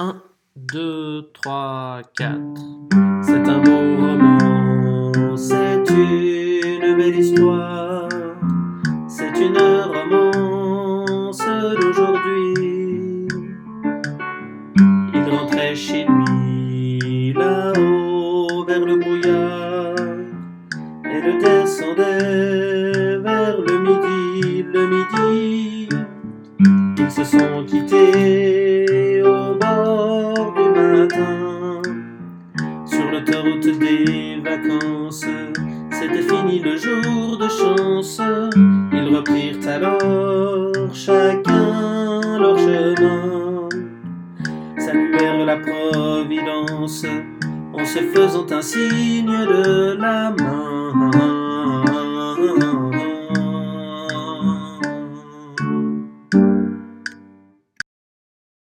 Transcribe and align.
1, 0.00 0.16
2, 0.56 1.30
3, 1.34 2.00
4. 2.16 2.34
C'est 3.22 3.48
un 3.48 3.60
beau 3.60 3.96
roman, 3.96 5.36
c'est 5.36 5.88
une 5.88 6.96
belle 6.96 7.16
histoire, 7.16 8.08
c'est 9.06 9.38
une 9.40 9.56
romance 9.56 11.40
d'aujourd'hui. 11.80 13.28
Il 15.14 15.28
rentrait 15.30 15.76
chez 15.76 16.06
lui 16.06 17.32
là-haut 17.32 18.64
vers 18.64 18.84
le 18.84 18.96
brouillard 18.96 19.94
et 21.04 21.20
le 21.20 21.40
descendait 21.40 23.18
vers 23.18 23.60
le 23.60 23.78
midi, 23.78 24.64
le 24.72 24.88
midi. 24.88 25.88
Ils 26.98 27.10
se 27.12 27.22
sont 27.22 27.64
quittés 27.64 28.73
l'autoroute 33.14 33.78
des 33.78 34.40
vacances. 34.42 35.24
C'était 35.92 36.22
fini 36.22 36.58
le 36.58 36.76
jour 36.76 37.38
de 37.38 37.48
chance. 37.48 38.20
Ils 38.92 39.14
reprirent 39.14 39.68
alors 39.68 40.92
chacun 40.92 42.38
leur 42.38 42.58
chemin. 42.58 43.68
Saluèrent 44.78 45.46
la 45.46 45.56
Providence 45.56 47.06
en 47.72 47.84
se 47.84 48.00
faisant 48.14 48.46
un 48.50 48.62
signe 48.62 49.26
de 49.26 49.96
la 49.96 50.30
main. 50.30 50.73